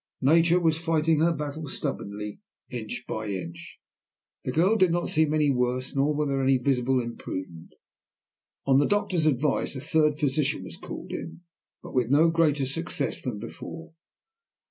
Nature 0.21 0.59
was 0.59 0.79
fighting 0.79 1.19
her 1.19 1.31
battle 1.31 1.67
stubbornly, 1.67 2.39
inch 2.71 3.03
by 3.07 3.27
inch. 3.27 3.77
The 4.43 4.51
girl 4.51 4.75
did 4.75 4.89
not 4.91 5.09
seem 5.09 5.31
any 5.31 5.51
worse, 5.51 5.95
nor 5.95 6.11
was 6.15 6.27
there 6.27 6.41
any 6.41 6.57
visible 6.57 6.99
improvement. 6.99 7.75
On 8.65 8.77
the 8.77 8.87
doctor's 8.87 9.27
advice 9.27 9.75
a 9.75 9.79
third 9.79 10.17
physician 10.17 10.63
was 10.63 10.75
called 10.77 11.11
in, 11.11 11.41
but 11.83 11.93
with 11.93 12.09
no 12.09 12.29
greater 12.31 12.65
success 12.65 13.21
than 13.21 13.37
before. 13.37 13.93